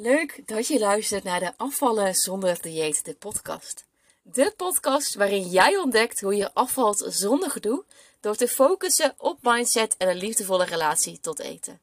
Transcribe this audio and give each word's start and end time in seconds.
Leuk 0.00 0.42
dat 0.46 0.66
je 0.66 0.78
luistert 0.78 1.24
naar 1.24 1.40
de 1.40 1.52
Afvallen 1.56 2.14
zonder 2.14 2.62
dieet, 2.62 3.04
de 3.04 3.14
podcast. 3.14 3.84
De 4.22 4.52
podcast 4.56 5.14
waarin 5.14 5.48
jij 5.48 5.76
ontdekt 5.76 6.20
hoe 6.20 6.36
je 6.36 6.54
afvalt 6.54 7.04
zonder 7.08 7.50
gedoe 7.50 7.84
door 8.20 8.36
te 8.36 8.48
focussen 8.48 9.14
op 9.16 9.38
mindset 9.42 9.94
en 9.96 10.08
een 10.08 10.16
liefdevolle 10.16 10.64
relatie 10.64 11.20
tot 11.20 11.38
eten. 11.38 11.80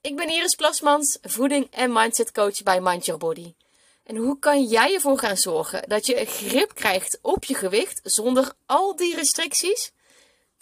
Ik 0.00 0.16
ben 0.16 0.28
Iris 0.28 0.54
Plasmans, 0.54 1.18
voeding- 1.22 1.66
en 1.70 1.92
mindset 1.92 2.32
coach 2.32 2.62
bij 2.62 2.80
Mind 2.80 3.04
Your 3.04 3.20
Body. 3.20 3.54
En 4.04 4.16
hoe 4.16 4.38
kan 4.38 4.64
jij 4.64 4.94
ervoor 4.94 5.18
gaan 5.18 5.36
zorgen 5.36 5.88
dat 5.88 6.06
je 6.06 6.24
grip 6.24 6.74
krijgt 6.74 7.18
op 7.22 7.44
je 7.44 7.54
gewicht 7.54 8.00
zonder 8.02 8.52
al 8.66 8.96
die 8.96 9.14
restricties? 9.14 9.92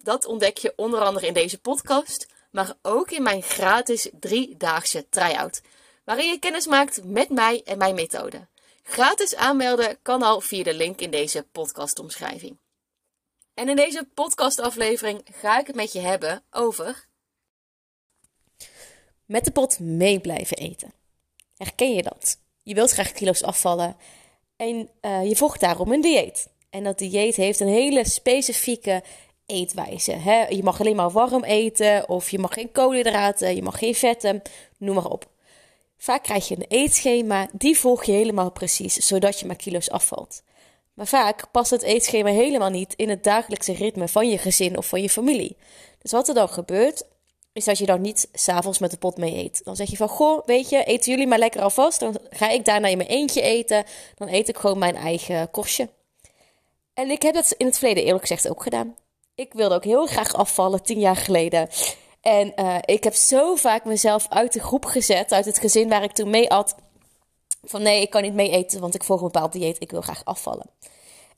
Dat 0.03 0.25
ontdek 0.25 0.59
je 0.59 0.73
onder 0.77 1.01
andere 1.01 1.27
in 1.27 1.35
deze 1.35 1.61
podcast, 1.61 2.27
maar 2.51 2.75
ook 2.83 3.11
in 3.11 3.23
mijn 3.23 3.43
gratis 3.43 4.11
driedaagse 4.13 5.07
try-out 5.09 5.61
waarin 6.09 6.31
je 6.31 6.39
kennis 6.39 6.67
maakt 6.67 7.05
met 7.05 7.29
mij 7.29 7.63
en 7.65 7.79
mijn 7.79 7.95
methode. 7.95 8.47
Gratis 8.83 9.37
aanmelden 9.37 9.99
kan 10.03 10.23
al 10.23 10.41
via 10.41 10.63
de 10.63 10.75
link 10.75 11.01
in 11.01 11.11
deze 11.11 11.47
podcastomschrijving. 11.53 12.57
En 13.55 13.69
in 13.69 13.77
deze 13.77 14.09
podcastaflevering 14.15 15.21
ga 15.41 15.61
ik 15.61 15.67
het 15.67 15.77
met 15.77 15.93
je 15.93 16.01
hebben 16.01 16.43
over. 16.51 17.07
Met 19.25 19.45
de 19.45 19.51
pot 19.51 19.79
mee 19.79 20.21
blijven 20.21 20.57
eten. 20.57 20.93
Herken 21.57 21.95
je 21.95 22.03
dat? 22.03 22.39
Je 22.63 22.75
wilt 22.75 22.91
graag 22.91 23.13
kilo's 23.13 23.43
afvallen 23.43 23.97
en 24.57 24.91
uh, 25.03 25.29
je 25.29 25.37
volgt 25.37 25.61
daarom 25.61 25.93
een 25.93 26.01
dieet. 26.01 26.49
En 26.71 26.85
dat 26.85 26.99
dieet 26.99 27.37
heeft 27.37 27.61
een 27.61 27.69
hele 27.69 28.09
specifieke 28.09 29.03
eetwijze. 29.47 30.13
Hè? 30.13 30.47
Je 30.47 30.63
mag 30.63 30.81
alleen 30.81 30.97
maar 30.97 31.11
warm 31.11 31.45
eten, 31.45 32.09
of 32.09 32.31
je 32.31 32.39
mag 32.39 32.53
geen 32.53 32.73
koolhydraten, 32.73 33.55
je 33.55 33.63
mag 33.63 33.79
geen 33.79 33.95
vetten, 33.95 34.43
noem 34.79 34.95
maar 34.95 35.11
op. 35.11 35.37
Vaak 35.99 36.23
krijg 36.23 36.49
je 36.49 36.57
een 36.57 36.67
eetschema, 36.69 37.49
die 37.53 37.79
volg 37.79 38.05
je 38.05 38.13
helemaal 38.13 38.51
precies, 38.51 38.95
zodat 38.95 39.41
je 39.41 39.47
maar 39.47 39.57
kilo's 39.57 39.91
afvalt. 39.91 40.43
Maar 40.95 41.07
vaak 41.07 41.51
past 41.51 41.71
het 41.71 41.83
eetschema 41.83 42.31
helemaal 42.31 42.71
niet 42.71 42.95
in 42.97 43.09
het 43.09 43.25
dagelijkse 43.25 43.73
ritme 43.73 44.09
van 44.09 44.31
je 44.31 44.39
gezin 44.39 44.77
of 44.77 44.87
van 44.87 45.03
je 45.03 45.11
familie. 45.11 45.57
Dus 45.99 46.13
wat 46.13 46.29
er 46.29 46.35
dan 46.35 46.49
gebeurt, 46.49 47.05
is 47.53 47.65
dat 47.65 47.79
je 47.79 47.87
dan 47.87 48.01
niet 48.01 48.29
s'avonds 48.33 48.79
met 48.79 48.91
de 48.91 48.97
pot 48.97 49.17
mee 49.17 49.37
eet. 49.37 49.61
Dan 49.65 49.77
zeg 49.77 49.91
je 49.91 49.97
van, 49.97 50.09
goh, 50.09 50.47
weet 50.47 50.69
je, 50.69 50.85
eten 50.85 51.11
jullie 51.11 51.27
maar 51.27 51.39
lekker 51.39 51.63
alvast. 51.63 52.01
Dan 52.01 52.19
ga 52.31 52.49
ik 52.49 52.65
daarna 52.65 52.89
in 52.89 52.97
mijn 52.97 53.09
eentje 53.09 53.41
eten. 53.41 53.85
Dan 54.15 54.29
eet 54.29 54.49
ik 54.49 54.57
gewoon 54.57 54.79
mijn 54.79 54.97
eigen 54.97 55.51
kostje. 55.51 55.89
En 56.95 57.11
ik 57.11 57.23
heb 57.23 57.35
dat 57.35 57.55
in 57.57 57.67
het 57.67 57.79
verleden 57.79 58.05
eerlijk 58.05 58.27
gezegd 58.27 58.49
ook 58.49 58.63
gedaan. 58.63 58.97
Ik 59.35 59.53
wilde 59.53 59.75
ook 59.75 59.85
heel 59.85 60.07
graag 60.07 60.35
afvallen, 60.35 60.83
tien 60.83 61.01
jaar 61.01 61.17
geleden. 61.17 61.69
En 62.21 62.53
uh, 62.57 62.77
ik 62.85 63.05
heb 63.05 63.15
zo 63.15 63.55
vaak 63.55 63.85
mezelf 63.85 64.27
uit 64.29 64.53
de 64.53 64.61
groep 64.61 64.85
gezet, 64.85 65.33
uit 65.33 65.45
het 65.45 65.59
gezin 65.59 65.89
waar 65.89 66.03
ik 66.03 66.13
toen 66.13 66.31
mee 66.31 66.51
at. 66.51 66.75
Van 67.63 67.83
nee, 67.83 68.01
ik 68.01 68.11
kan 68.11 68.23
niet 68.23 68.35
mee 68.35 68.51
eten, 68.51 68.81
want 68.81 68.95
ik 68.95 69.05
volg 69.05 69.21
een 69.21 69.31
bepaald 69.31 69.53
dieet. 69.53 69.77
Ik 69.81 69.91
wil 69.91 70.01
graag 70.01 70.25
afvallen. 70.25 70.71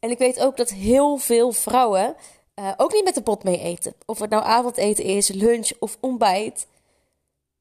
En 0.00 0.10
ik 0.10 0.18
weet 0.18 0.40
ook 0.40 0.56
dat 0.56 0.70
heel 0.70 1.16
veel 1.16 1.52
vrouwen 1.52 2.16
uh, 2.54 2.72
ook 2.76 2.92
niet 2.92 3.04
met 3.04 3.14
de 3.14 3.22
pot 3.22 3.44
mee 3.44 3.60
eten. 3.60 3.94
Of 4.06 4.18
het 4.18 4.30
nou 4.30 4.44
avondeten 4.44 5.04
is, 5.04 5.28
lunch 5.28 5.70
of 5.78 5.96
ontbijt. 6.00 6.66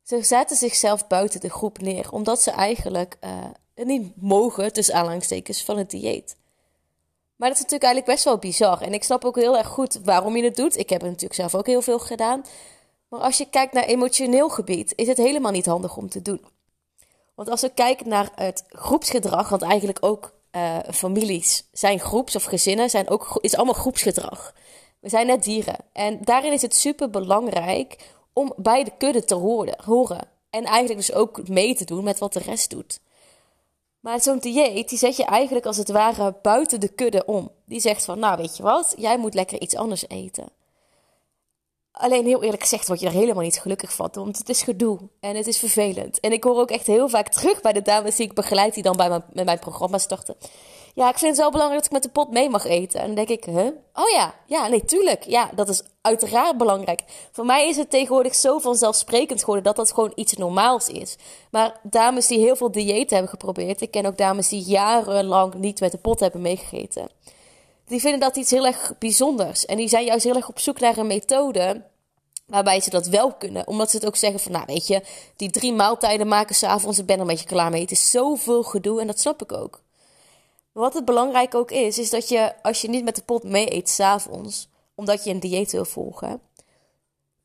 Ze 0.04 0.24
zetten 0.24 0.58
zichzelf 0.58 1.08
buiten 1.08 1.40
de 1.40 1.50
groep 1.50 1.82
neer, 1.82 2.12
omdat 2.12 2.42
ze 2.42 2.52
eigenlijk 2.52 3.18
uh, 3.24 3.86
niet 3.86 4.22
mogen, 4.22 4.74
tussen 4.74 4.96
aanhalingstekens, 4.96 5.64
van 5.64 5.78
het 5.78 5.90
dieet. 5.90 6.36
Maar 7.36 7.48
dat 7.48 7.58
is 7.58 7.64
natuurlijk 7.64 7.84
eigenlijk 7.84 8.06
best 8.06 8.24
wel 8.24 8.38
bizar. 8.38 8.82
En 8.82 8.94
ik 8.94 9.04
snap 9.04 9.26
ook 9.26 9.36
heel 9.36 9.58
erg 9.58 9.68
goed 9.68 10.00
waarom 10.04 10.36
je 10.36 10.44
het 10.44 10.56
doet. 10.56 10.78
Ik 10.78 10.90
heb 10.90 11.02
het 11.02 11.10
natuurlijk 11.10 11.40
zelf 11.40 11.56
ook 11.56 11.66
heel 11.66 11.82
veel 11.82 12.00
gedaan. 12.00 12.46
Maar 13.10 13.20
als 13.20 13.38
je 13.38 13.50
kijkt 13.50 13.74
naar 13.74 13.84
emotioneel 13.84 14.50
gebied, 14.50 14.94
is 14.96 15.08
het 15.08 15.18
helemaal 15.18 15.52
niet 15.52 15.66
handig 15.66 15.98
om 15.98 16.10
te 16.10 16.22
doen. 16.22 16.46
Want 17.36 17.50
als 17.50 17.62
we 17.62 17.70
kijken 17.70 18.10
naar 18.10 18.32
het 18.36 18.64
groepsgedrag, 18.68 19.50
want 19.50 19.62
eigenlijk 19.62 19.98
ook 20.02 20.34
uh, 20.52 20.78
families 20.92 21.68
zijn 21.72 22.00
groeps 22.00 22.36
of 22.36 22.44
gezinnen, 22.44 22.90
zijn 22.90 23.10
ook, 23.10 23.38
is 23.42 23.56
allemaal 23.56 23.74
groepsgedrag. 23.74 24.54
We 25.00 25.10
zijn 25.10 25.28
net 25.28 25.44
dieren. 25.44 25.76
En 25.94 26.20
daarin 26.22 26.54
is 26.54 26.62
het 26.62 26.76
super 26.76 27.10
belangrijk 27.10 28.12
om 28.34 28.54
bij 28.56 28.84
de 28.84 28.92
kudde 28.98 29.24
te 29.24 29.36
horen, 29.36 29.84
horen. 29.86 30.28
En 30.50 30.64
eigenlijk 30.64 31.00
dus 31.00 31.14
ook 31.14 31.48
mee 31.48 31.76
te 31.76 31.86
doen 31.86 32.04
met 32.04 32.20
wat 32.20 32.34
de 32.34 32.40
rest 32.40 32.70
doet. 32.70 33.00
Maar 34.00 34.22
zo'n 34.22 34.40
dieet, 34.40 34.90
die 34.90 34.98
zet 34.98 35.16
je 35.16 35.26
eigenlijk 35.26 35.66
als 35.66 35.78
het 35.78 35.90
ware 35.90 36.36
buiten 36.42 36.80
de 36.80 36.88
kudde 36.88 37.26
om. 37.26 37.52
Die 37.66 37.80
zegt 37.80 38.06
van, 38.06 38.20
nou 38.20 38.38
weet 38.38 38.58
je 38.58 38.64
wat, 38.64 38.94
jij 38.98 39.18
moet 39.18 39.34
lekker 39.34 39.62
iets 39.62 39.76
anders 39.76 40.08
eten. 40.08 40.50
Alleen 42.00 42.26
heel 42.26 42.44
eerlijk 42.44 42.62
gezegd 42.62 42.88
word 42.88 43.00
je 43.00 43.06
er 43.06 43.12
helemaal 43.12 43.44
niet 43.44 43.60
gelukkig 43.60 43.94
van. 43.94 44.10
Want 44.14 44.38
het 44.38 44.50
is 44.50 44.62
gedoe 44.62 45.00
en 45.20 45.36
het 45.36 45.48
is 45.48 45.58
vervelend. 45.58 46.20
En 46.20 46.32
ik 46.32 46.44
hoor 46.44 46.60
ook 46.60 46.72
echt 46.72 46.88
heel 46.88 47.10
vaak 47.10 47.30
terug 47.30 47.62
bij 47.62 47.74
de 47.74 47.82
dames 47.82 48.16
die 48.16 48.26
ik 48.26 48.34
begeleid 48.34 48.74
die 48.74 48.84
dan 48.84 48.96
bij 48.96 49.10
mijn, 49.10 49.24
met 49.34 49.46
mijn 49.46 49.60
programma 49.60 49.98
starten. 49.98 50.36
Ja, 50.94 51.10
ik 51.10 51.18
vind 51.18 51.32
het 51.32 51.40
wel 51.40 51.52
belangrijk 51.52 51.82
dat 51.82 51.92
ik 51.92 52.02
met 52.02 52.04
de 52.04 52.22
pot 52.22 52.32
mee 52.32 52.50
mag 52.50 52.66
eten. 52.66 53.00
En 53.00 53.06
dan 53.06 53.16
denk 53.16 53.30
ik, 53.30 53.46
huh? 53.46 53.68
Oh 53.94 54.10
ja, 54.16 54.34
ja, 54.46 54.68
nee, 54.68 54.86
tuurlijk. 54.86 55.24
Ja, 55.24 55.50
dat 55.56 55.70
is 55.70 55.84
uiteraard 56.02 56.58
belangrijk. 56.58 57.04
Voor 57.32 57.46
mij 57.46 57.70
is 57.70 57.78
het 57.78 57.90
tegenwoordig 57.90 58.36
zo 58.36 58.60
vanzelfsprekend 58.60 59.40
geworden 59.40 59.64
dat 59.64 59.76
dat 59.76 59.94
gewoon 59.94 60.12
iets 60.16 60.34
normaals 60.34 60.88
is. 60.88 61.18
Maar 61.52 61.80
dames 61.84 62.28
die 62.28 62.40
heel 62.40 62.56
veel 62.56 62.72
dieet 62.72 63.10
hebben 63.10 63.30
geprobeerd. 63.30 63.82
Ik 63.82 63.92
ken 63.92 64.06
ook 64.06 64.18
dames 64.18 64.50
die 64.50 64.64
jarenlang 64.64 65.54
niet 65.54 65.80
met 65.80 65.92
de 65.92 65.98
pot 65.98 66.20
hebben 66.20 66.42
meegegeten 66.42 67.10
die 67.90 68.00
vinden 68.00 68.20
dat 68.20 68.36
iets 68.36 68.52
heel 68.52 68.66
erg 68.66 68.94
bijzonders. 69.00 69.66
En 69.66 69.78
die 69.78 69.88
zijn 69.88 70.06
juist 70.06 70.24
heel 70.24 70.36
erg 70.36 70.50
op 70.50 70.60
zoek 70.60 70.80
naar 70.80 70.98
een 70.98 71.08
methode 71.08 71.84
waarbij 72.46 72.82
ze 72.82 72.90
dat 72.90 73.08
wel 73.08 73.34
kunnen. 73.34 73.68
Omdat 73.68 73.90
ze 73.90 73.96
het 73.96 74.06
ook 74.06 74.16
zeggen 74.16 74.40
van, 74.40 74.52
nou 74.52 74.64
weet 74.66 74.88
je, 74.88 75.02
die 75.36 75.50
drie 75.50 75.74
maaltijden 75.74 76.28
maken 76.28 76.56
s'avonds, 76.56 77.00
ik 77.00 77.06
ben 77.06 77.16
er 77.16 77.22
een 77.22 77.28
beetje 77.28 77.46
klaar 77.46 77.72
mee. 77.72 77.82
Het 77.82 77.92
is 77.92 78.12
zoveel 78.12 78.64
gedoe 78.64 79.02
en 79.02 79.08
dat 79.08 79.20
snap 79.20 79.42
ik 79.42 79.52
ook. 79.52 79.82
Maar 80.72 80.84
wat 80.84 80.94
het 80.94 81.06
belangrijk 81.06 81.56
ook 81.56 81.72
is, 81.72 81.98
is 81.98 82.10
dat 82.10 82.30
je, 82.30 82.54
als 82.62 82.82
je 82.82 82.90
niet 82.90 83.04
met 83.04 83.16
de 83.16 83.22
pot 83.22 83.44
mee 83.44 83.74
eet 83.74 83.90
s'avonds, 83.90 84.68
omdat 84.96 85.24
je 85.24 85.30
een 85.30 85.40
dieet 85.40 85.72
wil 85.72 85.86
volgen, 85.86 86.42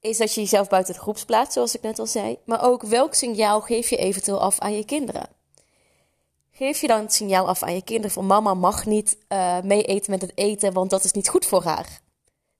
is 0.01 0.19
dat 0.19 0.35
je 0.35 0.41
jezelf 0.41 0.69
buiten 0.69 0.95
de 0.95 1.01
groeps 1.01 1.25
plaatst, 1.25 1.53
zoals 1.53 1.75
ik 1.75 1.83
net 1.83 1.99
al 1.99 2.07
zei. 2.07 2.39
Maar 2.45 2.63
ook 2.63 2.83
welk 2.83 3.15
signaal 3.15 3.61
geef 3.61 3.91
je 3.91 3.97
eventueel 3.97 4.41
af 4.41 4.59
aan 4.59 4.77
je 4.77 4.85
kinderen? 4.85 5.29
Geef 6.57 6.81
je 6.81 6.87
dan 6.87 7.01
het 7.01 7.15
signaal 7.15 7.49
af 7.49 7.63
aan 7.63 7.75
je 7.75 7.83
kinderen 7.83 8.11
van 8.11 8.27
mama 8.27 8.55
mag 8.55 8.87
niet 8.87 9.19
uh, 9.29 9.61
mee 9.61 9.83
eten 9.83 10.11
met 10.11 10.21
het 10.21 10.33
eten, 10.35 10.73
want 10.73 10.91
dat 10.91 11.05
is 11.05 11.13
niet 11.13 11.29
goed 11.29 11.47
voor 11.47 11.65
haar. 11.65 12.01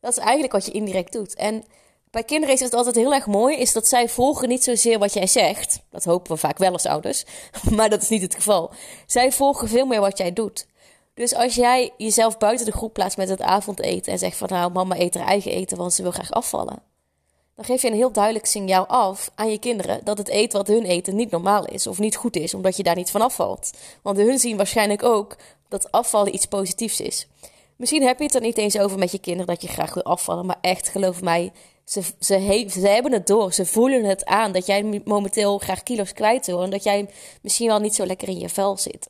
Dat 0.01 0.13
is 0.13 0.19
eigenlijk 0.19 0.53
wat 0.53 0.67
je 0.67 0.73
indirect 0.73 1.13
doet. 1.13 1.35
En 1.35 1.65
bij 2.11 2.23
kinderen 2.23 2.55
is 2.55 2.61
het 2.61 2.75
altijd 2.75 2.95
heel 2.95 3.15
erg 3.15 3.27
mooi, 3.27 3.57
is 3.57 3.73
dat 3.73 3.89
zij 3.89 4.09
volgen 4.09 4.49
niet 4.49 4.65
zozeer 4.65 4.99
wat 4.99 5.13
jij 5.13 5.27
zegt. 5.27 5.81
Dat 5.91 6.05
hopen 6.05 6.33
we 6.33 6.39
vaak 6.39 6.59
wel 6.59 6.73
als 6.73 6.87
ouders, 6.87 7.25
maar 7.77 7.91
dat 7.91 8.03
is 8.03 8.09
niet 8.09 8.23
het 8.23 8.35
geval. 8.35 8.73
Zij 9.07 9.33
volgen 9.33 9.69
veel 9.69 9.87
meer 9.87 10.01
wat 10.01 10.19
jij 10.19 10.33
doet. 10.33 10.67
Dus 11.15 11.35
als 11.35 11.55
jij 11.55 11.93
jezelf 11.97 12.39
buiten 12.39 12.67
de 12.67 12.73
groep 12.73 12.93
plaatst 12.93 13.17
met 13.17 13.29
het 13.29 13.41
avondeten 13.41 14.13
en 14.13 14.19
zegt 14.19 14.37
van 14.37 14.49
nou 14.49 14.73
mama 14.73 14.99
eet 14.99 15.15
haar 15.15 15.27
eigen 15.27 15.53
eten, 15.53 15.77
want 15.77 15.93
ze 15.93 16.03
wil 16.03 16.11
graag 16.11 16.31
afvallen 16.31 16.94
dan 17.57 17.65
geef 17.65 17.83
je 17.83 17.89
een 17.89 17.95
heel 17.95 18.13
duidelijk 18.13 18.47
signaal 18.47 18.87
af 18.87 19.31
aan 19.35 19.51
je 19.51 19.59
kinderen 19.59 20.01
dat 20.05 20.19
het 20.19 20.29
eten 20.29 20.59
wat 20.59 20.67
hun 20.67 20.85
eten 20.85 21.17
niet 21.17 21.31
normaal 21.31 21.65
is 21.65 21.87
of 21.87 21.99
niet 21.99 22.17
goed 22.17 22.37
is, 22.37 22.55
omdat 22.55 22.77
je 22.77 22.83
daar 22.83 22.97
niet 22.97 23.11
van 23.11 23.21
afvalt. 23.21 23.71
Want 24.03 24.17
hun 24.17 24.39
zien 24.39 24.57
waarschijnlijk 24.57 25.03
ook 25.03 25.37
dat 25.69 25.93
afvallen 25.93 26.35
iets 26.35 26.47
positiefs 26.47 27.01
is. 27.01 27.27
Misschien 27.77 28.03
heb 28.03 28.19
je 28.19 28.25
het 28.25 28.35
er 28.35 28.41
niet 28.41 28.59
eens 28.59 28.79
over 28.79 28.99
met 28.99 29.13
je 29.13 29.19
kinderen 29.19 29.47
dat 29.47 29.63
je 29.63 29.69
graag 29.69 29.95
wil 29.95 30.03
afvallen, 30.03 30.47
maar 30.47 30.59
echt, 30.61 30.89
geloof 30.89 31.23
mij, 31.23 31.53
ze, 31.85 32.03
ze, 32.21 32.67
ze 32.71 32.89
hebben 32.89 33.13
het 33.13 33.27
door. 33.27 33.53
Ze 33.53 33.67
voelen 33.67 34.05
het 34.05 34.25
aan 34.25 34.53
dat 34.53 34.67
jij 34.67 35.03
momenteel 35.05 35.59
graag 35.59 35.83
kilo's 35.83 36.13
kwijt 36.13 36.47
wil 36.47 36.63
en 36.63 36.71
dat 36.71 36.83
jij 36.83 37.09
misschien 37.43 37.69
wel 37.69 37.79
niet 37.79 37.95
zo 37.95 38.07
lekker 38.07 38.29
in 38.29 38.39
je 38.39 38.49
vel 38.49 38.77
zit. 38.77 39.09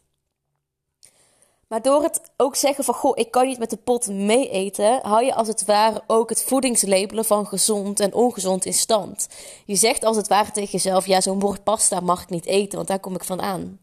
Maar 1.75 1.83
door 1.83 2.03
het 2.03 2.21
ook 2.37 2.57
zeggen 2.57 2.85
van, 2.85 2.95
goh, 2.95 3.13
ik 3.15 3.31
kan 3.31 3.47
niet 3.47 3.59
met 3.59 3.71
de 3.71 3.77
pot 3.77 4.07
mee 4.09 4.51
eten, 4.51 5.01
hou 5.03 5.25
je 5.25 5.35
als 5.35 5.49
het 5.49 5.65
ware 5.65 6.03
ook 6.07 6.29
het 6.29 6.43
voedingslabelen 6.43 7.25
van 7.25 7.47
gezond 7.47 8.01
en 8.01 8.15
ongezond 8.15 8.65
in 8.65 8.73
stand. 8.73 9.29
Je 9.65 9.75
zegt 9.75 10.05
als 10.05 10.17
het 10.17 10.29
ware 10.29 10.51
tegen 10.51 10.71
jezelf, 10.71 11.07
ja, 11.07 11.21
zo'n 11.21 11.39
bord 11.39 11.65
pasta 11.65 12.01
mag 12.01 12.23
ik 12.23 12.29
niet 12.29 12.47
eten, 12.47 12.77
want 12.77 12.89
daar 12.89 12.99
kom 12.99 13.15
ik 13.15 13.25
van 13.25 13.41
aan. 13.41 13.81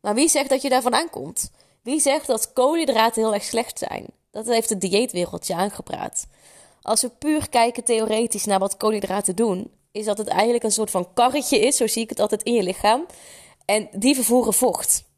Maar 0.00 0.14
wie 0.14 0.28
zegt 0.28 0.48
dat 0.48 0.62
je 0.62 0.68
daarvan 0.68 0.94
aankomt? 0.94 1.50
Wie 1.82 2.00
zegt 2.00 2.26
dat 2.26 2.52
koolhydraten 2.52 3.22
heel 3.22 3.34
erg 3.34 3.44
slecht 3.44 3.78
zijn? 3.78 4.06
Dat 4.30 4.46
heeft 4.46 4.68
het 4.68 4.80
dieetwereldje 4.80 5.54
aangepraat. 5.54 6.26
Als 6.82 7.02
we 7.02 7.08
puur 7.08 7.48
kijken 7.48 7.84
theoretisch 7.84 8.44
naar 8.44 8.58
wat 8.58 8.76
koolhydraten 8.76 9.36
doen, 9.36 9.70
is 9.92 10.04
dat 10.04 10.18
het 10.18 10.28
eigenlijk 10.28 10.64
een 10.64 10.72
soort 10.72 10.90
van 10.90 11.12
karretje 11.14 11.58
is, 11.58 11.76
zo 11.76 11.86
zie 11.86 12.02
ik 12.02 12.10
het 12.10 12.20
altijd 12.20 12.42
in 12.42 12.54
je 12.54 12.62
lichaam. 12.62 13.06
En 13.64 13.88
die 13.92 14.14
vervoeren 14.14 14.54
vocht. 14.54 15.08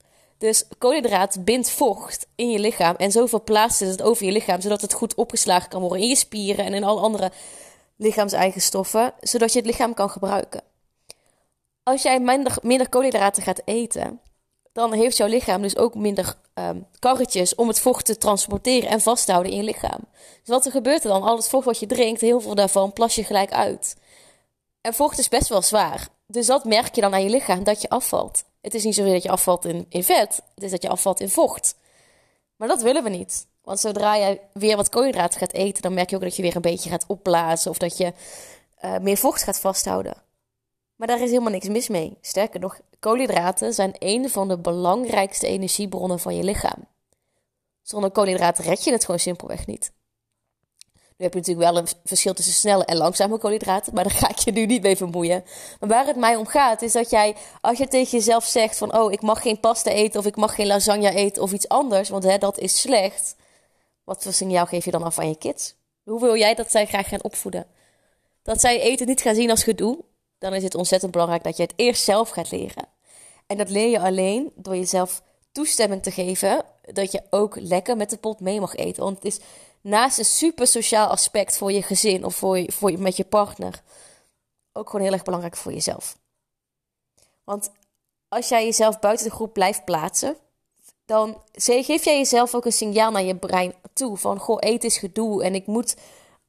Dus 0.42 0.64
koolhydraat 0.78 1.44
bindt 1.44 1.70
vocht 1.70 2.26
in 2.34 2.50
je 2.50 2.58
lichaam 2.58 2.94
en 2.96 3.10
zo 3.12 3.26
verplaatst 3.26 3.80
het 3.80 4.02
over 4.02 4.26
je 4.26 4.32
lichaam, 4.32 4.60
zodat 4.60 4.80
het 4.80 4.92
goed 4.92 5.14
opgeslagen 5.14 5.68
kan 5.68 5.80
worden 5.80 6.00
in 6.00 6.08
je 6.08 6.16
spieren 6.16 6.64
en 6.64 6.74
in 6.74 6.84
alle 6.84 7.00
andere 7.00 7.30
lichaamseigenstoffen, 7.96 9.12
zodat 9.20 9.52
je 9.52 9.58
het 9.58 9.68
lichaam 9.68 9.94
kan 9.94 10.10
gebruiken. 10.10 10.62
Als 11.82 12.02
jij 12.02 12.20
minder, 12.20 12.56
minder 12.62 12.88
koolhydraten 12.88 13.42
gaat 13.42 13.62
eten, 13.64 14.20
dan 14.72 14.92
heeft 14.92 15.16
jouw 15.16 15.28
lichaam 15.28 15.62
dus 15.62 15.76
ook 15.76 15.94
minder 15.94 16.34
um, 16.54 16.86
karretjes 16.98 17.54
om 17.54 17.68
het 17.68 17.80
vocht 17.80 18.04
te 18.04 18.18
transporteren 18.18 18.88
en 18.88 19.00
vast 19.00 19.24
te 19.24 19.32
houden 19.32 19.52
in 19.52 19.58
je 19.58 19.64
lichaam. 19.64 20.00
Dus 20.12 20.54
wat 20.54 20.64
er 20.64 20.72
gebeurt 20.72 21.04
er 21.04 21.10
dan? 21.10 21.22
Al 21.22 21.36
het 21.36 21.48
vocht 21.48 21.64
wat 21.64 21.78
je 21.78 21.86
drinkt, 21.86 22.20
heel 22.20 22.40
veel 22.40 22.54
daarvan 22.54 22.92
plas 22.92 23.14
je 23.14 23.24
gelijk 23.24 23.52
uit. 23.52 23.96
En 24.80 24.94
vocht 24.94 25.18
is 25.18 25.28
best 25.28 25.48
wel 25.48 25.62
zwaar. 25.62 26.08
Dus 26.26 26.46
dat 26.46 26.64
merk 26.64 26.94
je 26.94 27.00
dan 27.00 27.14
aan 27.14 27.22
je 27.22 27.30
lichaam 27.30 27.64
dat 27.64 27.82
je 27.82 27.88
afvalt. 27.88 28.44
Het 28.62 28.74
is 28.74 28.84
niet 28.84 28.94
zo 28.94 29.12
dat 29.12 29.22
je 29.22 29.30
afvalt 29.30 29.64
in, 29.64 29.86
in 29.88 30.04
vet, 30.04 30.42
het 30.54 30.64
is 30.64 30.70
dat 30.70 30.82
je 30.82 30.88
afvalt 30.88 31.20
in 31.20 31.28
vocht. 31.28 31.74
Maar 32.56 32.68
dat 32.68 32.82
willen 32.82 33.02
we 33.02 33.08
niet. 33.08 33.46
Want 33.62 33.80
zodra 33.80 34.14
je 34.14 34.40
weer 34.52 34.76
wat 34.76 34.88
koolhydraten 34.88 35.38
gaat 35.38 35.52
eten, 35.52 35.82
dan 35.82 35.94
merk 35.94 36.10
je 36.10 36.16
ook 36.16 36.22
dat 36.22 36.36
je 36.36 36.42
weer 36.42 36.56
een 36.56 36.62
beetje 36.62 36.90
gaat 36.90 37.04
opblazen 37.06 37.70
of 37.70 37.78
dat 37.78 37.96
je 37.96 38.12
uh, 38.84 38.98
meer 38.98 39.16
vocht 39.16 39.42
gaat 39.42 39.60
vasthouden. 39.60 40.22
Maar 40.96 41.08
daar 41.08 41.20
is 41.20 41.30
helemaal 41.30 41.52
niks 41.52 41.68
mis 41.68 41.88
mee. 41.88 42.16
Sterker 42.20 42.60
nog, 42.60 42.80
koolhydraten 42.98 43.74
zijn 43.74 43.94
een 43.98 44.30
van 44.30 44.48
de 44.48 44.58
belangrijkste 44.58 45.46
energiebronnen 45.46 46.18
van 46.18 46.36
je 46.36 46.44
lichaam. 46.44 46.86
Zonder 47.82 48.10
koolhydraten 48.10 48.64
red 48.64 48.84
je 48.84 48.92
het 48.92 49.04
gewoon 49.04 49.20
simpelweg 49.20 49.66
niet. 49.66 49.92
Nu 51.16 51.24
heb 51.24 51.32
je 51.32 51.38
natuurlijk 51.38 51.70
wel 51.70 51.78
een 51.78 51.88
verschil 52.04 52.34
tussen 52.34 52.54
snelle 52.54 52.84
en 52.84 52.96
langzame 52.96 53.38
koolhydraten, 53.38 53.94
maar 53.94 54.04
daar 54.04 54.12
ga 54.12 54.28
ik 54.28 54.38
je 54.38 54.52
nu 54.52 54.66
niet 54.66 54.82
mee 54.82 54.96
vermoeien. 54.96 55.44
Maar 55.80 55.88
waar 55.88 56.06
het 56.06 56.16
mij 56.16 56.36
om 56.36 56.46
gaat, 56.46 56.82
is 56.82 56.92
dat 56.92 57.10
jij, 57.10 57.36
als 57.60 57.78
je 57.78 57.88
tegen 57.88 58.10
jezelf 58.10 58.44
zegt 58.44 58.78
van, 58.78 58.98
oh, 58.98 59.12
ik 59.12 59.22
mag 59.22 59.42
geen 59.42 59.60
pasta 59.60 59.90
eten 59.90 60.20
of 60.20 60.26
ik 60.26 60.36
mag 60.36 60.54
geen 60.54 60.66
lasagne 60.66 61.14
eten 61.14 61.42
of 61.42 61.52
iets 61.52 61.68
anders, 61.68 62.08
want 62.08 62.24
hè, 62.24 62.38
dat 62.38 62.58
is 62.58 62.80
slecht. 62.80 63.36
Wat 64.04 64.22
voor 64.22 64.32
signaal 64.32 64.66
geef 64.66 64.84
je 64.84 64.90
dan 64.90 65.02
af 65.02 65.18
aan 65.18 65.28
je 65.28 65.36
kids? 65.36 65.74
Hoe 66.04 66.20
wil 66.20 66.36
jij 66.36 66.54
dat 66.54 66.70
zij 66.70 66.86
graag 66.86 67.08
gaan 67.08 67.22
opvoeden? 67.22 67.66
Dat 68.42 68.60
zij 68.60 68.80
eten 68.80 69.06
niet 69.06 69.20
gaan 69.20 69.34
zien 69.34 69.50
als 69.50 69.62
gedoe, 69.62 69.98
dan 70.38 70.54
is 70.54 70.62
het 70.62 70.74
ontzettend 70.74 71.12
belangrijk 71.12 71.42
dat 71.42 71.56
je 71.56 71.62
het 71.62 71.72
eerst 71.76 72.04
zelf 72.04 72.28
gaat 72.28 72.50
leren. 72.50 72.88
En 73.46 73.56
dat 73.56 73.70
leer 73.70 73.88
je 73.88 74.00
alleen 74.00 74.52
door 74.54 74.76
jezelf 74.76 75.22
toestemming 75.52 76.02
te 76.02 76.10
geven 76.10 76.64
dat 76.92 77.12
je 77.12 77.22
ook 77.30 77.56
lekker 77.60 77.96
met 77.96 78.10
de 78.10 78.16
pot 78.16 78.40
mee 78.40 78.60
mag 78.60 78.74
eten. 78.74 79.02
Want 79.02 79.16
het 79.16 79.24
is 79.24 79.40
naast 79.82 80.18
een 80.18 80.24
super 80.24 80.66
sociaal 80.66 81.08
aspect 81.08 81.56
voor 81.56 81.72
je 81.72 81.82
gezin 81.82 82.24
of 82.24 82.34
voor 82.34 82.58
je, 82.58 82.72
voor 82.72 82.90
je, 82.90 82.98
met 82.98 83.16
je 83.16 83.24
partner, 83.24 83.82
ook 84.72 84.90
gewoon 84.90 85.04
heel 85.04 85.14
erg 85.14 85.24
belangrijk 85.24 85.56
voor 85.56 85.72
jezelf. 85.72 86.16
Want 87.44 87.70
als 88.28 88.48
jij 88.48 88.64
jezelf 88.64 88.98
buiten 88.98 89.26
de 89.26 89.34
groep 89.34 89.52
blijft 89.52 89.84
plaatsen, 89.84 90.36
dan 91.04 91.42
geef 91.52 92.04
jij 92.04 92.18
jezelf 92.18 92.54
ook 92.54 92.64
een 92.64 92.72
signaal 92.72 93.10
naar 93.10 93.22
je 93.22 93.36
brein 93.36 93.74
toe 93.92 94.16
van 94.16 94.38
goh, 94.38 94.56
eten 94.60 94.88
is 94.88 94.98
gedoe 94.98 95.44
en 95.44 95.54
ik 95.54 95.66
moet 95.66 95.96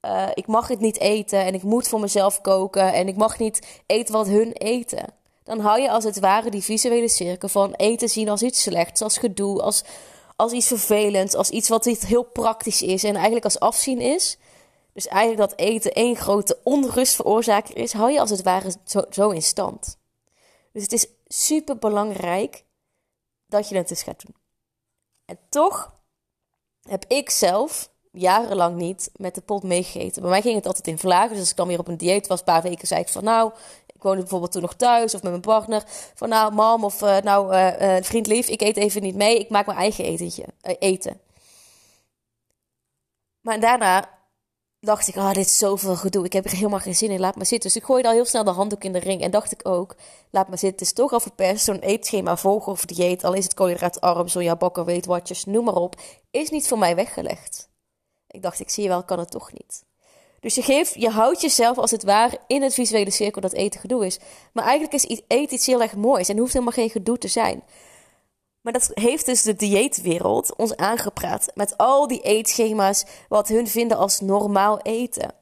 uh, 0.05 0.27
ik 0.33 0.47
mag 0.47 0.67
het 0.67 0.79
niet 0.79 0.99
eten 0.99 1.39
en 1.39 1.53
ik 1.53 1.63
moet 1.63 1.87
voor 1.87 1.99
mezelf 1.99 2.41
koken 2.41 2.93
en 2.93 3.07
ik 3.07 3.15
mag 3.15 3.39
niet 3.39 3.81
eten 3.85 4.13
wat 4.13 4.27
hun 4.27 4.51
eten. 4.51 5.05
Dan 5.43 5.59
hou 5.59 5.81
je 5.81 5.91
als 5.91 6.03
het 6.03 6.19
ware 6.19 6.49
die 6.49 6.63
visuele 6.63 7.09
cirkel 7.09 7.49
van 7.49 7.73
eten 7.73 8.09
zien 8.09 8.29
als 8.29 8.41
iets 8.41 8.61
slechts, 8.61 9.01
als 9.01 9.17
gedoe, 9.17 9.61
als, 9.61 9.83
als 10.43 10.51
iets 10.51 10.67
vervelends, 10.67 11.35
als 11.35 11.49
iets 11.49 11.69
wat 11.69 11.85
niet 11.85 12.05
heel 12.05 12.23
praktisch 12.23 12.81
is 12.81 13.03
en 13.03 13.13
eigenlijk 13.15 13.45
als 13.45 13.59
afzien 13.59 13.99
is. 13.99 14.37
Dus 14.93 15.07
eigenlijk 15.07 15.49
dat 15.49 15.59
eten 15.59 15.93
één 15.93 16.15
grote 16.15 16.59
onrustveroorzaker 16.63 17.77
is, 17.77 17.93
hou 17.93 18.11
je 18.11 18.19
als 18.19 18.29
het 18.29 18.43
ware 18.43 18.75
zo, 19.09 19.29
in 19.29 19.41
stand. 19.41 19.97
Dus 20.71 20.81
het 20.81 20.91
is 20.91 21.07
super 21.25 21.77
belangrijk 21.77 22.65
dat 23.47 23.69
je 23.69 23.75
het 23.75 23.89
eens 23.89 24.03
gaat 24.03 24.25
doen. 24.25 24.35
En 25.25 25.39
toch 25.49 25.93
heb 26.81 27.05
ik 27.07 27.29
zelf 27.29 27.91
jarenlang 28.13 28.75
niet 28.75 29.09
met 29.15 29.35
de 29.35 29.41
pot 29.41 29.63
meegegeten. 29.63 30.21
Bij 30.21 30.31
mij 30.31 30.41
ging 30.41 30.55
het 30.55 30.65
altijd 30.65 30.87
in 30.87 30.97
vlagen. 30.97 31.29
Dus 31.29 31.39
als 31.39 31.49
ik 31.49 31.55
dan 31.55 31.67
weer 31.67 31.79
op 31.79 31.87
een 31.87 31.97
dieet 31.97 32.27
was, 32.27 32.39
een 32.39 32.45
paar 32.45 32.61
weken 32.61 32.87
zei 32.87 33.01
ik 33.01 33.09
van 33.09 33.23
nou, 33.23 33.51
ik 33.85 34.01
woonde 34.01 34.21
bijvoorbeeld 34.21 34.51
toen 34.51 34.61
nog 34.61 34.75
thuis 34.75 35.15
of 35.15 35.21
met 35.21 35.31
mijn 35.31 35.41
partner. 35.41 35.83
Van 36.13 36.29
nou, 36.29 36.53
mam 36.53 36.83
of 36.83 37.01
uh, 37.01 37.17
nou, 37.17 37.53
uh, 37.53 37.81
uh, 37.81 38.03
vriend 38.03 38.27
lief, 38.27 38.47
ik 38.47 38.61
eet 38.61 38.77
even 38.77 39.01
niet 39.01 39.15
mee. 39.15 39.39
Ik 39.39 39.49
maak 39.49 39.65
mijn 39.65 39.77
eigen 39.77 40.05
etentje, 40.05 40.45
eten. 40.61 41.19
Maar 43.41 43.59
daarna 43.59 44.09
dacht 44.79 45.07
ik, 45.07 45.17
ah, 45.17 45.23
oh, 45.23 45.33
dit 45.33 45.45
is 45.45 45.57
zoveel 45.57 45.95
gedoe. 45.95 46.25
Ik 46.25 46.33
heb 46.33 46.45
er 46.45 46.51
helemaal 46.51 46.79
geen 46.79 46.95
zin 46.95 47.11
in. 47.11 47.19
Laat 47.19 47.35
maar 47.35 47.45
zitten. 47.45 47.69
Dus 47.71 47.81
ik 47.81 47.85
gooide 47.85 48.07
al 48.07 48.13
heel 48.13 48.25
snel 48.25 48.43
de 48.43 48.49
handdoek 48.49 48.83
in 48.83 48.93
de 48.93 48.99
ring. 48.99 49.21
En 49.21 49.31
dacht 49.31 49.51
ik 49.51 49.67
ook, 49.67 49.95
laat 50.29 50.47
maar 50.47 50.57
zitten. 50.57 50.79
Het 50.79 50.87
is 50.87 50.93
toch 50.93 51.13
al 51.13 51.19
verpest. 51.19 51.63
Zo'n 51.63 51.79
eetschema 51.79 52.37
volgen 52.37 52.71
of 52.71 52.85
dieet. 52.85 53.23
Al 53.23 53.33
is 53.33 53.43
het 53.43 53.53
koolhydraatarm, 53.53 54.57
bakker, 54.57 54.85
weet 54.85 55.05
watjes, 55.05 55.45
noem 55.45 55.63
maar 55.63 55.75
op. 55.75 55.95
Is 56.31 56.49
niet 56.49 56.67
voor 56.67 56.77
mij 56.77 56.95
weggelegd. 56.95 57.71
Ik 58.33 58.41
dacht, 58.41 58.59
ik 58.59 58.69
zie 58.69 58.83
je 58.83 58.89
wel, 58.89 59.03
kan 59.03 59.19
het 59.19 59.31
toch 59.31 59.51
niet. 59.51 59.83
Dus 60.39 60.55
je, 60.55 60.61
geeft, 60.61 60.93
je 60.93 61.09
houdt 61.09 61.41
jezelf 61.41 61.77
als 61.77 61.91
het 61.91 62.03
ware 62.03 62.39
in 62.47 62.61
het 62.61 62.73
visuele 62.73 63.11
cirkel 63.11 63.41
dat 63.41 63.53
eten 63.53 63.79
gedoe 63.79 64.05
is. 64.05 64.19
Maar 64.53 64.63
eigenlijk 64.63 64.93
is 64.93 65.21
eten 65.27 65.53
iets 65.53 65.65
heel 65.65 65.81
erg 65.81 65.95
moois 65.95 66.29
en 66.29 66.37
hoeft 66.37 66.53
helemaal 66.53 66.73
geen 66.73 66.89
gedoe 66.89 67.17
te 67.17 67.27
zijn. 67.27 67.63
Maar 68.61 68.73
dat 68.73 68.91
heeft 68.93 69.25
dus 69.25 69.41
de 69.41 69.55
dieetwereld 69.55 70.55
ons 70.55 70.75
aangepraat 70.75 71.51
met 71.53 71.77
al 71.77 72.07
die 72.07 72.21
eetschema's 72.21 73.05
wat 73.29 73.47
hun 73.47 73.67
vinden 73.67 73.97
als 73.97 74.19
normaal 74.19 74.79
eten. 74.79 75.33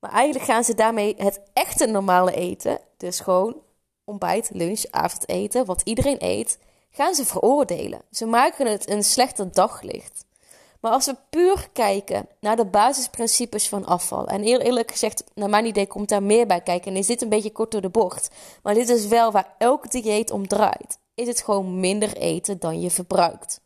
Maar 0.00 0.12
eigenlijk 0.12 0.44
gaan 0.44 0.64
ze 0.64 0.74
daarmee 0.74 1.14
het 1.16 1.40
echte 1.52 1.86
normale 1.86 2.32
eten, 2.34 2.80
dus 2.96 3.20
gewoon 3.20 3.56
ontbijt, 4.04 4.50
lunch, 4.52 4.84
avondeten, 4.90 5.64
wat 5.64 5.80
iedereen 5.84 6.16
eet, 6.18 6.58
gaan 6.90 7.14
ze 7.14 7.24
veroordelen. 7.24 8.02
Ze 8.10 8.26
maken 8.26 8.66
het 8.66 8.90
een 8.90 9.04
slechter 9.04 9.52
daglicht. 9.52 10.24
Maar 10.80 10.92
als 10.92 11.06
we 11.06 11.16
puur 11.30 11.68
kijken 11.72 12.28
naar 12.40 12.56
de 12.56 12.64
basisprincipes 12.64 13.68
van 13.68 13.84
afval. 13.84 14.26
En 14.26 14.42
eerlijk 14.42 14.90
gezegd, 14.90 15.24
naar 15.34 15.48
mijn 15.48 15.66
idee 15.66 15.86
komt 15.86 16.08
daar 16.08 16.22
meer 16.22 16.46
bij 16.46 16.60
kijken. 16.60 16.90
En 16.90 16.98
is 16.98 17.06
dit 17.06 17.22
een 17.22 17.28
beetje 17.28 17.52
kort 17.52 17.70
door 17.70 17.80
de 17.80 17.88
bocht. 17.88 18.30
Maar 18.62 18.74
dit 18.74 18.88
is 18.88 19.06
wel 19.06 19.32
waar 19.32 19.54
elk 19.58 19.90
dieet 19.90 20.30
om 20.30 20.48
draait. 20.48 20.98
Is 21.14 21.26
het 21.26 21.42
gewoon 21.42 21.80
minder 21.80 22.16
eten 22.16 22.58
dan 22.58 22.80
je 22.80 22.90
verbruikt. 22.90 23.60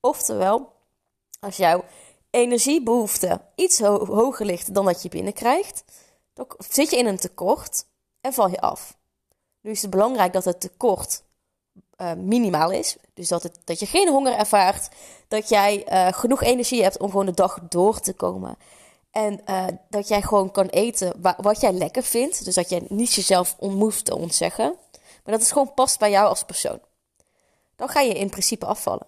Oftewel, 0.00 0.72
als 1.40 1.56
jouw 1.56 1.84
energiebehoefte 2.30 3.40
iets 3.54 3.80
hoger 3.80 4.46
ligt 4.46 4.74
dan 4.74 4.84
dat 4.84 5.02
je 5.02 5.08
binnenkrijgt, 5.08 5.84
dan 6.34 6.46
zit 6.68 6.90
je 6.90 6.96
in 6.96 7.06
een 7.06 7.18
tekort 7.18 7.84
en 8.20 8.32
val 8.32 8.48
je 8.50 8.60
af. 8.60 8.96
Nu 9.60 9.70
is 9.70 9.82
het 9.82 9.90
belangrijk 9.90 10.32
dat 10.32 10.44
het 10.44 10.60
tekort 10.60 11.22
uh, 11.98 12.12
minimaal 12.12 12.70
is. 12.70 12.96
Dus 13.14 13.28
dat, 13.28 13.42
het, 13.42 13.58
dat 13.64 13.80
je 13.80 13.86
geen 13.86 14.08
honger 14.08 14.32
ervaart. 14.32 14.88
Dat 15.28 15.48
jij 15.48 15.92
uh, 15.92 16.12
genoeg 16.12 16.42
energie 16.42 16.82
hebt 16.82 16.98
om 16.98 17.10
gewoon 17.10 17.26
de 17.26 17.32
dag 17.34 17.58
door 17.68 18.00
te 18.00 18.12
komen. 18.12 18.56
En 19.10 19.40
uh, 19.46 19.64
dat 19.88 20.08
jij 20.08 20.22
gewoon 20.22 20.50
kan 20.50 20.66
eten 20.66 21.12
wat 21.36 21.60
jij 21.60 21.72
lekker 21.72 22.02
vindt. 22.02 22.44
Dus 22.44 22.54
dat 22.54 22.68
je 22.68 22.84
niet 22.88 23.14
jezelf 23.14 23.56
onmoeft 23.58 24.04
te 24.04 24.16
ontzeggen. 24.16 24.74
Maar 24.92 25.36
dat 25.36 25.40
het 25.40 25.52
gewoon 25.52 25.74
past 25.74 25.98
bij 25.98 26.10
jou 26.10 26.28
als 26.28 26.44
persoon. 26.44 26.80
Dan 27.76 27.88
ga 27.88 28.00
je 28.00 28.14
in 28.14 28.30
principe 28.30 28.66
afvallen. 28.66 29.06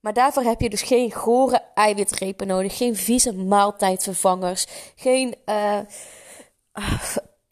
Maar 0.00 0.12
daarvoor 0.12 0.42
heb 0.42 0.60
je 0.60 0.70
dus 0.70 0.82
geen 0.82 1.12
gore 1.12 1.62
eiwitrepen 1.74 2.46
nodig. 2.46 2.76
Geen 2.76 2.96
vieze 2.96 3.32
maaltijdvervangers. 3.34 4.66
Geen 4.96 5.34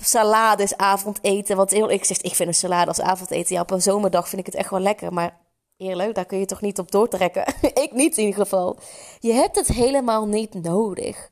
salades 0.06 0.76
avondeten. 0.76 1.56
Want 1.56 1.70
heel 1.70 1.90
ik 1.90 2.04
zeg, 2.04 2.20
ik 2.20 2.34
vind 2.34 2.48
een 2.48 2.54
salade 2.54 2.86
als 2.86 3.00
avondeten. 3.00 3.54
Ja, 3.54 3.60
op 3.60 3.70
een 3.70 3.82
zomerdag 3.82 4.28
vind 4.28 4.40
ik 4.40 4.46
het 4.46 4.54
echt 4.54 4.70
wel 4.70 4.80
lekker. 4.80 5.12
Maar 5.12 5.38
eerlijk, 5.76 6.14
daar 6.14 6.24
kun 6.24 6.38
je 6.38 6.46
toch 6.46 6.60
niet 6.60 6.78
op 6.78 6.90
doortrekken. 6.90 7.54
ik 7.84 7.92
niet 7.92 8.16
in 8.16 8.24
ieder 8.24 8.40
geval. 8.40 8.76
Je 9.20 9.32
hebt 9.32 9.56
het 9.56 9.68
helemaal 9.68 10.26
niet 10.26 10.54
nodig. 10.54 11.30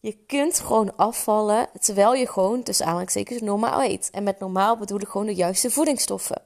Je 0.00 0.16
kunt 0.26 0.60
gewoon 0.60 0.96
afvallen 0.96 1.68
terwijl 1.80 2.14
je 2.14 2.26
gewoon 2.26 2.62
tussen 2.62 2.86
aanhalingstekens 2.86 3.40
normaal 3.40 3.82
eet. 3.82 4.10
En 4.10 4.22
met 4.22 4.38
normaal 4.38 4.76
bedoel 4.76 5.00
ik 5.00 5.08
gewoon 5.08 5.26
de 5.26 5.34
juiste 5.34 5.70
voedingsstoffen. 5.70 6.42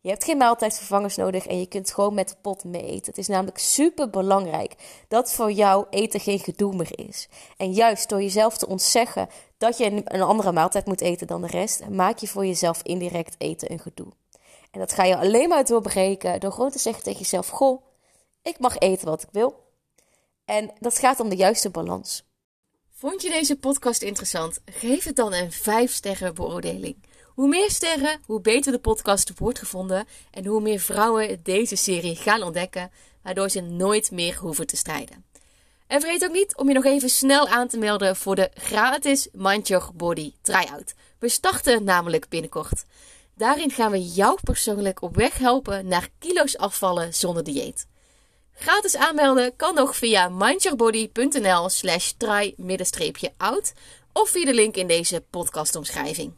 Je 0.00 0.08
hebt 0.08 0.24
geen 0.24 0.36
maaltijdvervangers 0.36 1.16
nodig 1.16 1.46
en 1.46 1.58
je 1.58 1.66
kunt 1.66 1.92
gewoon 1.92 2.14
met 2.14 2.28
de 2.28 2.36
pot 2.40 2.64
mee 2.64 2.82
eten. 2.82 3.06
Het 3.06 3.18
is 3.18 3.26
namelijk 3.26 3.58
super 3.58 4.10
belangrijk 4.10 4.74
dat 5.08 5.32
voor 5.32 5.52
jou 5.52 5.86
eten 5.90 6.20
geen 6.20 6.38
gedoe 6.38 6.76
meer 6.76 6.98
is. 7.08 7.28
En 7.56 7.72
juist 7.72 8.08
door 8.08 8.22
jezelf 8.22 8.58
te 8.58 8.66
ontzeggen 8.66 9.28
dat 9.56 9.78
je 9.78 10.02
een 10.04 10.22
andere 10.22 10.52
maaltijd 10.52 10.86
moet 10.86 11.00
eten 11.00 11.26
dan 11.26 11.40
de 11.40 11.46
rest, 11.46 11.88
maak 11.88 12.18
je 12.18 12.28
voor 12.28 12.46
jezelf 12.46 12.82
indirect 12.82 13.34
eten 13.38 13.72
een 13.72 13.78
gedoe. 13.78 14.12
En 14.70 14.80
dat 14.80 14.92
ga 14.92 15.04
je 15.04 15.16
alleen 15.16 15.48
maar 15.48 15.64
doorbreken 15.64 16.40
door 16.40 16.52
gewoon 16.52 16.70
te 16.70 16.78
zeggen 16.78 17.02
tegen 17.02 17.18
jezelf: 17.18 17.48
Goh, 17.48 17.82
ik 18.42 18.58
mag 18.58 18.78
eten 18.78 19.08
wat 19.08 19.22
ik 19.22 19.28
wil. 19.32 19.66
En 20.44 20.70
dat 20.78 20.98
gaat 20.98 21.20
om 21.20 21.28
de 21.28 21.36
juiste 21.36 21.70
balans. 21.70 22.26
Vond 22.90 23.22
je 23.22 23.30
deze 23.30 23.58
podcast 23.58 24.02
interessant? 24.02 24.60
Geef 24.64 25.04
het 25.04 25.16
dan 25.16 25.32
een 25.32 25.52
5 25.52 25.92
sterren 25.92 26.34
beoordeling. 26.34 26.96
Hoe 27.38 27.48
meer 27.48 27.70
sterren, 27.70 28.20
hoe 28.26 28.40
beter 28.40 28.72
de 28.72 28.78
podcast 28.78 29.32
wordt 29.38 29.58
gevonden 29.58 30.06
en 30.30 30.46
hoe 30.46 30.60
meer 30.60 30.78
vrouwen 30.80 31.40
deze 31.42 31.76
serie 31.76 32.16
gaan 32.16 32.42
ontdekken, 32.42 32.90
waardoor 33.22 33.48
ze 33.48 33.60
nooit 33.60 34.10
meer 34.10 34.36
hoeven 34.36 34.66
te 34.66 34.76
strijden. 34.76 35.24
En 35.86 36.00
vergeet 36.00 36.24
ook 36.24 36.32
niet 36.32 36.56
om 36.56 36.68
je 36.68 36.74
nog 36.74 36.84
even 36.84 37.08
snel 37.10 37.48
aan 37.48 37.68
te 37.68 37.78
melden 37.78 38.16
voor 38.16 38.34
de 38.34 38.50
gratis 38.54 39.28
Mind 39.32 39.68
Your 39.68 39.90
Body 39.94 40.32
Tryout. 40.42 40.94
We 41.18 41.28
starten 41.28 41.84
namelijk 41.84 42.28
binnenkort. 42.28 42.84
Daarin 43.36 43.70
gaan 43.70 43.90
we 43.90 44.02
jou 44.02 44.38
persoonlijk 44.42 45.02
op 45.02 45.16
weg 45.16 45.38
helpen 45.38 45.86
naar 45.86 46.08
kilo's 46.18 46.56
afvallen 46.56 47.14
zonder 47.14 47.44
dieet. 47.44 47.86
Gratis 48.52 48.96
aanmelden 48.96 49.56
kan 49.56 49.74
nog 49.74 49.96
via 49.96 50.28
mindyourbody.nl 50.28 51.68
slash 51.68 52.12
try-out 52.16 53.72
of 54.12 54.28
via 54.28 54.44
de 54.44 54.54
link 54.54 54.74
in 54.74 54.86
deze 54.86 55.24
podcastomschrijving. 55.30 56.32